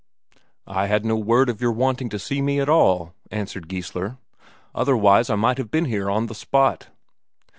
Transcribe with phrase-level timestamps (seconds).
[0.65, 4.17] "I had no word of your wanting to see me at all," answered Geissler,
[4.73, 6.87] "otherwise I might have been here on the spot."